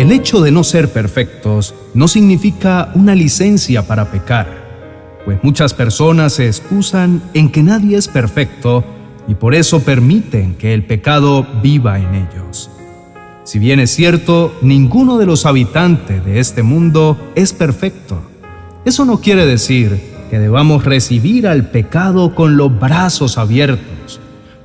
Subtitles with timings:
[0.00, 6.32] el hecho de no ser perfectos no significa una licencia para pecar, pues muchas personas
[6.32, 8.82] se excusan en que nadie es perfecto
[9.28, 12.70] y por eso permiten que el pecado viva en ellos.
[13.44, 18.22] Si bien es cierto, ninguno de los habitantes de este mundo es perfecto.
[18.86, 24.18] Eso no quiere decir que debamos recibir al pecado con los brazos abiertos,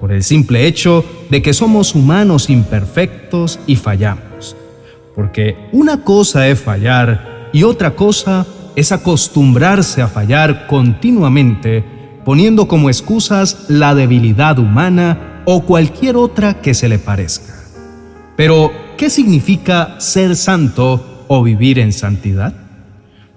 [0.00, 4.29] por el simple hecho de que somos humanos imperfectos y fallamos.
[5.20, 11.84] Porque una cosa es fallar y otra cosa es acostumbrarse a fallar continuamente,
[12.24, 17.52] poniendo como excusas la debilidad humana o cualquier otra que se le parezca.
[18.34, 22.54] Pero, ¿qué significa ser santo o vivir en santidad?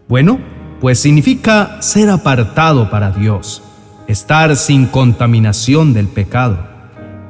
[0.07, 0.39] Bueno,
[0.79, 3.61] pues significa ser apartado para Dios,
[4.07, 6.65] estar sin contaminación del pecado.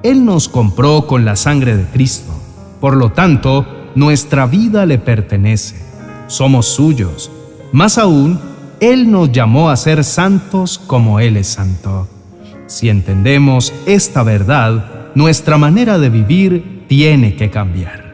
[0.04, 2.32] Él nos compró con la sangre de Cristo,
[2.80, 5.76] por lo tanto, nuestra vida le pertenece,
[6.28, 7.32] somos suyos.
[7.72, 8.40] Más aún,
[8.80, 12.08] Él nos llamó a ser santos como Él es santo.
[12.68, 18.14] Si entendemos esta verdad, nuestra manera de vivir tiene que cambiar.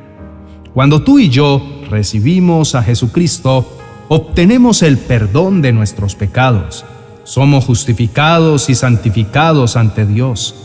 [0.73, 6.85] Cuando tú y yo recibimos a Jesucristo, obtenemos el perdón de nuestros pecados.
[7.23, 10.55] Somos justificados y santificados ante Dios,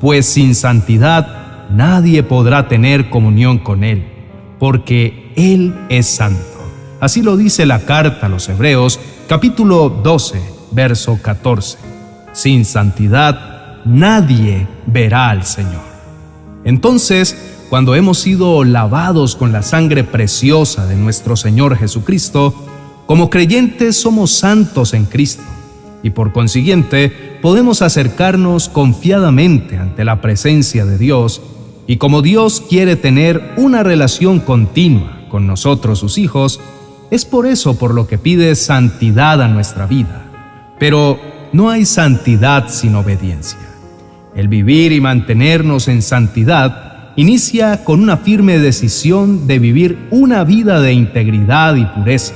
[0.00, 4.06] pues sin santidad nadie podrá tener comunión con Él,
[4.58, 6.40] porque Él es santo.
[7.00, 11.78] Así lo dice la carta a los Hebreos, capítulo 12, verso 14.
[12.32, 15.82] Sin santidad nadie verá al Señor.
[16.64, 17.36] Entonces,
[17.68, 22.54] cuando hemos sido lavados con la sangre preciosa de nuestro Señor Jesucristo,
[23.06, 25.42] como creyentes somos santos en Cristo
[26.02, 31.42] y por consiguiente podemos acercarnos confiadamente ante la presencia de Dios
[31.86, 36.60] y como Dios quiere tener una relación continua con nosotros sus hijos,
[37.10, 40.26] es por eso por lo que pide santidad a nuestra vida.
[40.78, 41.18] Pero
[41.52, 43.58] no hay santidad sin obediencia.
[44.34, 50.80] El vivir y mantenernos en santidad inicia con una firme decisión de vivir una vida
[50.80, 52.34] de integridad y pureza,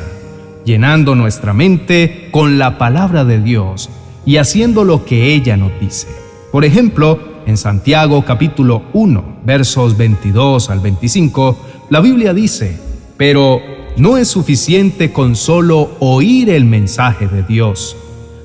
[0.64, 3.90] llenando nuestra mente con la palabra de Dios
[4.24, 6.06] y haciendo lo que ella nos dice.
[6.52, 11.56] Por ejemplo, en Santiago capítulo 1, versos 22 al 25,
[11.88, 12.78] la Biblia dice,
[13.16, 13.62] pero
[13.96, 17.96] no es suficiente con solo oír el mensaje de Dios,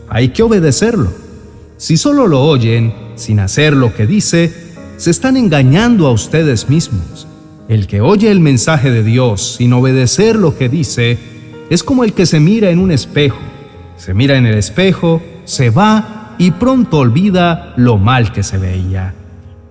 [0.08, 1.12] hay que obedecerlo.
[1.76, 4.54] Si solo lo oyen, sin hacer lo que dice,
[4.96, 7.28] se están engañando a ustedes mismos.
[7.68, 11.18] El que oye el mensaje de Dios sin obedecer lo que dice
[11.70, 13.40] es como el que se mira en un espejo.
[13.98, 19.14] Se mira en el espejo, se va y pronto olvida lo mal que se veía.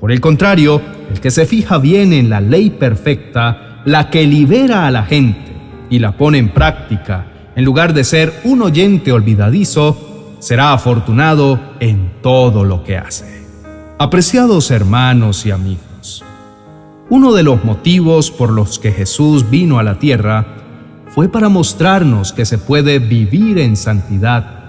[0.00, 0.81] Por el contrario,
[1.11, 5.53] el que se fija bien en la ley perfecta, la que libera a la gente
[5.91, 12.15] y la pone en práctica, en lugar de ser un oyente olvidadizo, será afortunado en
[12.23, 13.47] todo lo que hace.
[13.99, 16.25] Apreciados hermanos y amigos,
[17.11, 20.47] uno de los motivos por los que Jesús vino a la tierra
[21.09, 24.62] fue para mostrarnos que se puede vivir en santidad,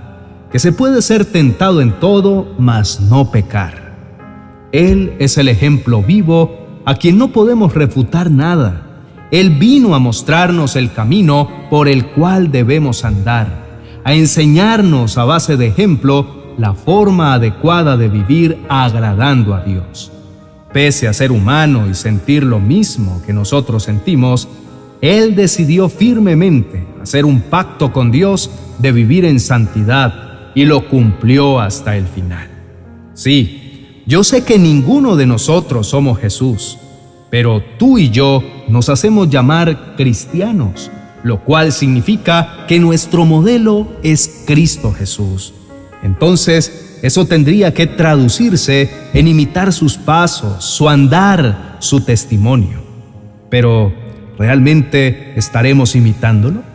[0.54, 3.96] que se puede ser tentado en todo, mas no pecar.
[4.72, 8.86] Él es el ejemplo vivo a quien no podemos refutar nada.
[9.32, 15.58] Él vino a mostrarnos el camino por el cual debemos andar, a enseñarnos a base
[15.58, 16.28] de ejemplo
[16.60, 20.12] la forma adecuada de vivir agradando a Dios.
[20.72, 24.48] Pese a ser humano y sentir lo mismo que nosotros sentimos,
[25.02, 30.23] Él decidió firmemente hacer un pacto con Dios de vivir en santidad
[30.56, 32.48] y lo cumplió hasta el final.
[33.14, 36.78] Sí, yo sé que ninguno de nosotros somos Jesús,
[37.30, 40.92] pero tú y yo nos hacemos llamar cristianos,
[41.24, 45.54] lo cual significa que nuestro modelo es Cristo Jesús.
[46.04, 52.82] Entonces, eso tendría que traducirse en imitar sus pasos, su andar, su testimonio.
[53.50, 53.94] Pero,
[54.38, 56.73] ¿realmente estaremos imitándolo?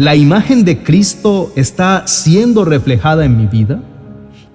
[0.00, 3.82] ¿La imagen de Cristo está siendo reflejada en mi vida?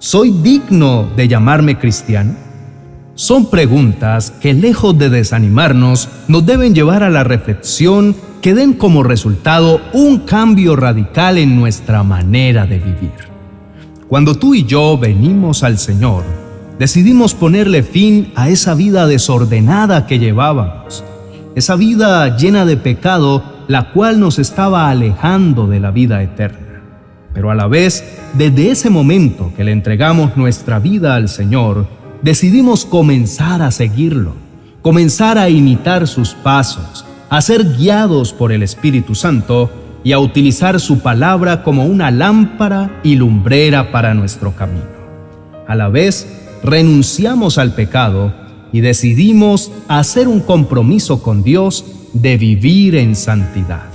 [0.00, 2.34] ¿Soy digno de llamarme cristiano?
[3.14, 9.04] Son preguntas que lejos de desanimarnos nos deben llevar a la reflexión que den como
[9.04, 13.12] resultado un cambio radical en nuestra manera de vivir.
[14.08, 16.24] Cuando tú y yo venimos al Señor,
[16.76, 21.04] decidimos ponerle fin a esa vida desordenada que llevábamos,
[21.56, 26.82] esa vida llena de pecado, la cual nos estaba alejando de la vida eterna.
[27.32, 31.86] Pero a la vez, desde ese momento que le entregamos nuestra vida al Señor,
[32.20, 34.34] decidimos comenzar a seguirlo,
[34.82, 39.70] comenzar a imitar sus pasos, a ser guiados por el Espíritu Santo
[40.04, 44.84] y a utilizar su palabra como una lámpara y lumbrera para nuestro camino.
[45.66, 46.26] A la vez,
[46.62, 48.45] renunciamos al pecado
[48.76, 51.82] y decidimos hacer un compromiso con Dios
[52.12, 53.86] de vivir en santidad.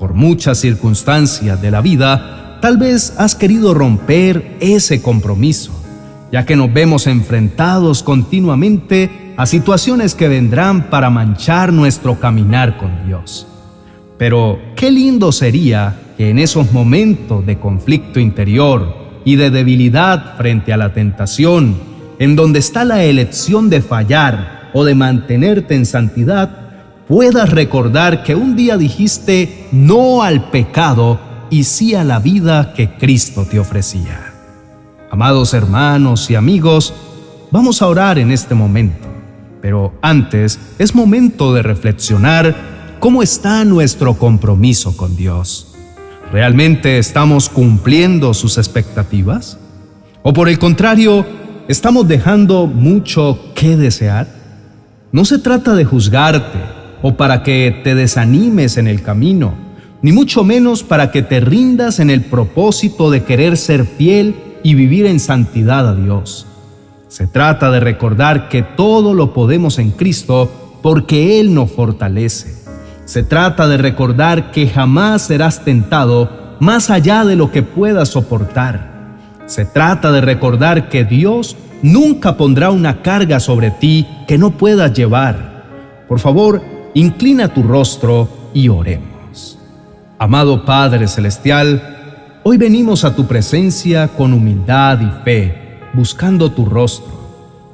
[0.00, 5.70] Por muchas circunstancias de la vida, tal vez has querido romper ese compromiso,
[6.32, 13.06] ya que nos vemos enfrentados continuamente a situaciones que vendrán para manchar nuestro caminar con
[13.06, 13.46] Dios.
[14.18, 18.92] Pero qué lindo sería que en esos momentos de conflicto interior
[19.24, 21.91] y de debilidad frente a la tentación,
[22.22, 26.50] en donde está la elección de fallar o de mantenerte en santidad,
[27.08, 31.18] puedas recordar que un día dijiste no al pecado
[31.50, 34.34] y sí a la vida que Cristo te ofrecía.
[35.10, 36.94] Amados hermanos y amigos,
[37.50, 39.08] vamos a orar en este momento,
[39.60, 42.54] pero antes es momento de reflexionar
[43.00, 45.74] ¿Cómo está nuestro compromiso con Dios?
[46.30, 49.58] ¿Realmente estamos cumpliendo sus expectativas?
[50.22, 51.26] ¿O por el contrario,
[51.68, 54.26] estamos dejando mucho que desear?
[55.12, 56.58] No se trata de juzgarte
[57.02, 59.54] o para que te desanimes en el camino,
[60.00, 64.74] ni mucho menos para que te rindas en el propósito de querer ser fiel y
[64.74, 66.46] vivir en santidad a Dios.
[67.08, 72.54] Se trata de recordar que todo lo podemos en Cristo porque Él nos fortalece.
[73.04, 78.91] Se trata de recordar que jamás serás tentado más allá de lo que puedas soportar.
[79.46, 84.92] Se trata de recordar que Dios nunca pondrá una carga sobre ti que no puedas
[84.92, 86.04] llevar.
[86.08, 86.62] Por favor,
[86.94, 89.58] inclina tu rostro y oremos.
[90.18, 97.20] Amado Padre Celestial, hoy venimos a tu presencia con humildad y fe, buscando tu rostro.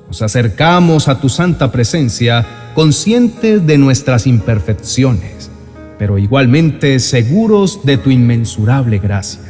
[0.06, 5.50] Nos acercamos a tu santa presencia conscientes de nuestras imperfecciones,
[5.99, 9.47] pero igualmente seguros de tu inmensurable gracia.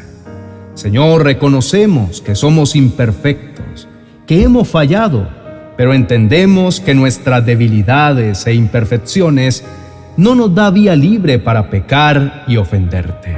[0.79, 3.89] Señor, reconocemos que somos imperfectos,
[4.29, 5.29] que hemos fallado,
[5.77, 9.65] pero entendemos que nuestras debilidades e imperfecciones
[10.17, 13.37] no nos da vía libre para pecar y ofenderte.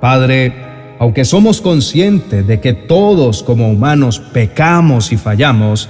[0.00, 0.52] Padre,
[0.98, 5.88] aunque somos conscientes de que todos como humanos pecamos y fallamos,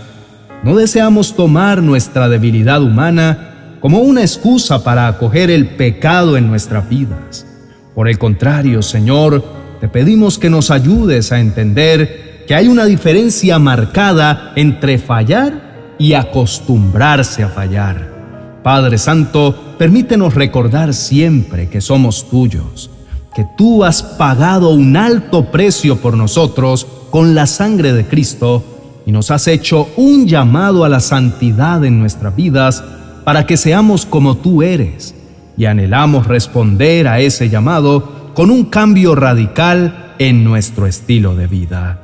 [0.64, 6.87] no deseamos tomar nuestra debilidad humana como una excusa para acoger el pecado en nuestras
[6.90, 7.46] vidas.
[7.94, 13.59] Por el contrario, Señor, te pedimos que nos ayudes a entender que hay una diferencia
[13.59, 18.15] marcada entre fallar y acostumbrarse a fallar.
[18.62, 22.91] Padre Santo, permítenos recordar siempre que somos tuyos,
[23.35, 28.65] que tú has pagado un alto precio por nosotros con la sangre de Cristo
[29.06, 32.82] y nos has hecho un llamado a la santidad en nuestras vidas
[33.25, 35.15] para que seamos como tú eres
[35.56, 42.00] y anhelamos responder a ese llamado con un cambio radical en nuestro estilo de vida.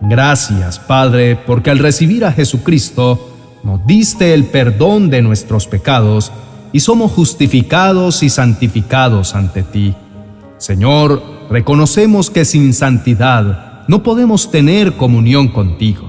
[0.00, 6.32] Gracias, Padre, porque al recibir a Jesucristo nos diste el perdón de nuestros pecados
[6.72, 9.94] y somos justificados y santificados ante ti.
[10.58, 16.08] Señor, reconocemos que sin santidad no podemos tener comunión contigo.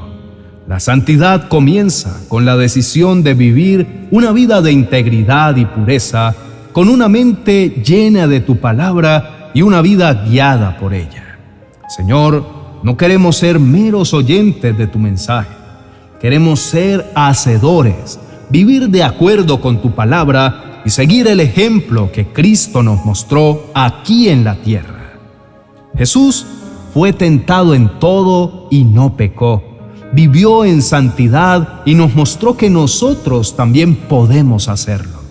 [0.67, 6.33] La santidad comienza con la decisión de vivir una vida de integridad y pureza,
[6.71, 11.37] con una mente llena de tu palabra y una vida guiada por ella.
[11.87, 12.45] Señor,
[12.83, 15.49] no queremos ser meros oyentes de tu mensaje,
[16.19, 22.81] queremos ser hacedores, vivir de acuerdo con tu palabra y seguir el ejemplo que Cristo
[22.81, 25.13] nos mostró aquí en la tierra.
[25.97, 26.45] Jesús
[26.93, 29.71] fue tentado en todo y no pecó
[30.11, 35.21] vivió en santidad y nos mostró que nosotros también podemos hacerlo.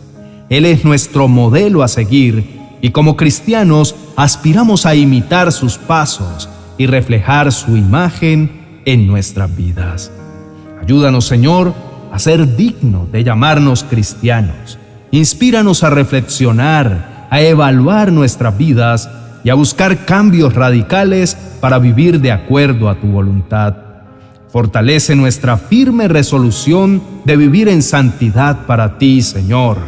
[0.49, 6.87] Él es nuestro modelo a seguir y como cristianos aspiramos a imitar sus pasos y
[6.87, 10.11] reflejar su imagen en nuestras vidas.
[10.83, 11.75] Ayúdanos, Señor,
[12.13, 14.79] a ser dignos de llamarnos cristianos.
[15.11, 19.11] Inspíranos a reflexionar, a evaluar nuestras vidas
[19.45, 23.77] y a buscar cambios radicales para vivir de acuerdo a tu voluntad.
[24.49, 29.79] Fortalece nuestra firme resolución de vivir en santidad para ti, Señor,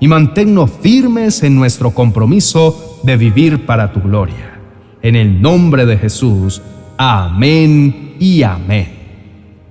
[0.00, 4.58] y manténnos firmes en nuestro compromiso de vivir para tu gloria.
[5.02, 6.62] En el nombre de Jesús,
[6.98, 8.88] amén y amén.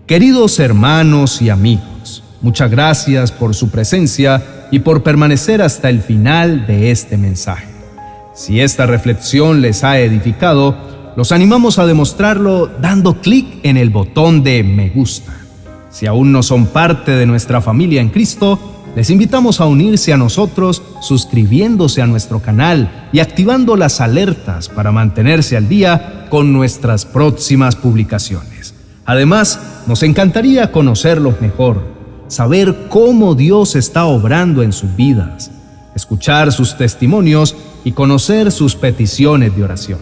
[0.06, 6.66] Queridos hermanos y amigos, muchas gracias por su presencia y por permanecer hasta el final
[6.68, 7.68] de este mensaje.
[8.34, 10.76] Si esta reflexión les ha edificado,
[11.16, 15.34] los animamos a demostrarlo dando clic en el botón de me gusta.
[15.90, 20.18] Si aún no son parte de nuestra familia en Cristo, les invitamos a unirse a
[20.18, 27.06] nosotros suscribiéndose a nuestro canal y activando las alertas para mantenerse al día con nuestras
[27.06, 28.74] próximas publicaciones.
[29.06, 31.84] Además, nos encantaría conocerlos mejor,
[32.30, 35.52] saber cómo Dios está obrando en sus vidas,
[35.94, 40.00] escuchar sus testimonios y conocer sus peticiones de oración.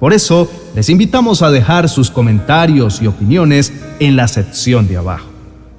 [0.00, 3.70] Por eso, les invitamos a dejar sus comentarios y opiniones
[4.00, 5.29] en la sección de abajo.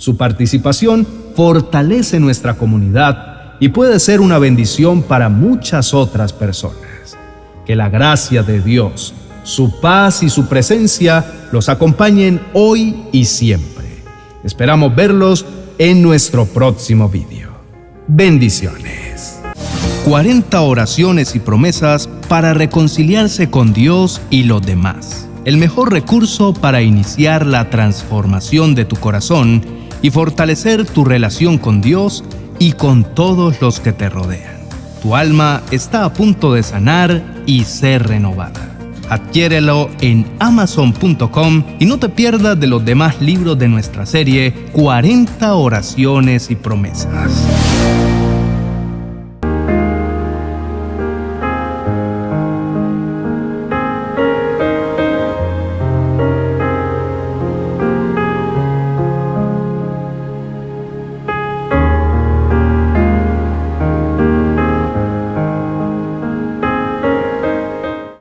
[0.02, 1.06] Su participación
[1.36, 7.16] fortalece nuestra comunidad y puede ser una bendición para muchas otras personas.
[7.68, 14.02] Que la gracia de Dios, su paz y su presencia los acompañen hoy y siempre.
[14.44, 15.46] Esperamos verlos
[15.78, 17.52] en nuestro próximo vídeo.
[18.08, 19.40] Bendiciones.
[20.06, 25.28] 40 oraciones y promesas para reconciliarse con Dios y los demás.
[25.46, 31.82] El mejor recurso para iniciar la transformación de tu corazón y fortalecer tu relación con
[31.82, 32.24] Dios
[32.60, 34.62] y con todos los que te rodean.
[35.02, 38.70] Tu alma está a punto de sanar y ser renovada.
[39.10, 45.54] Adquiérelo en amazon.com y no te pierdas de los demás libros de nuestra serie 40
[45.56, 47.32] oraciones y promesas.